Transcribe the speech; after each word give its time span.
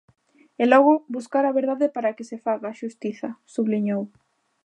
"E 0.61 0.63
logo 0.73 0.93
buscar 1.15 1.43
a 1.47 1.55
verdade 1.59 1.85
para 1.95 2.13
que 2.15 2.27
se 2.29 2.37
faga 2.45 2.77
xustiza", 2.79 3.29
subliñou. 3.53 4.01